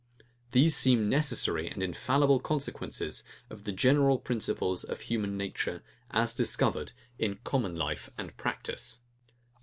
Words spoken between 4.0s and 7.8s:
principles of human nature, as discovered in common